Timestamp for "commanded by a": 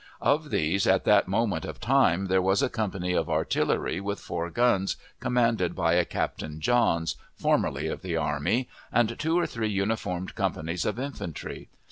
5.19-6.05